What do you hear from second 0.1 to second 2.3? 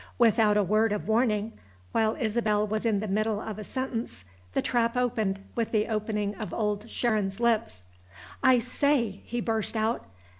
Without a word of warning while